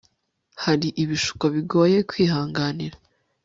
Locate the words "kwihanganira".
2.09-2.95